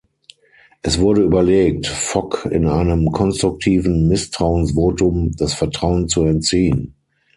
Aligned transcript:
Es 0.81 0.97
wurde 0.99 1.21
überlegt, 1.21 1.85
Fock 1.85 2.45
in 2.49 2.65
einem 2.65 3.11
konstruktiven 3.11 4.07
Misstrauensvotum 4.07 5.33
das 5.35 5.53
Vertrauen 5.53 6.07
zu 6.07 6.23
entziehen. 6.23 6.95